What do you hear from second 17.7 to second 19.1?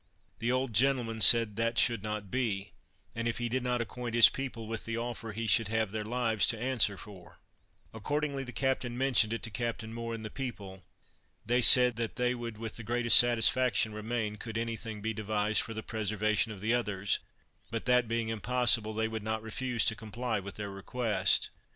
that being impossible, they